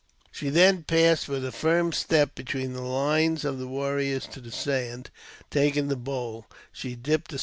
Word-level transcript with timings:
She 0.31 0.49
then 0.49 0.81
passed 0.81 1.27
with 1.27 1.45
a 1.45 1.51
firm 1.51 1.91
step 1.91 2.33
between 2.33 2.73
the 2.73 2.81
lines 2.81 3.45
of 3.45 3.57
tl 3.57 3.67
warriors 3.67 4.25
to 4.31 4.41
the 4.41 4.49
sand. 4.51 5.11
Taking 5.51 5.89
the 5.89 5.95
bowl, 5.95 6.47
she 6.71 6.95
dipped 6.95 7.33
a 7.33 7.37
sm? 7.37 7.39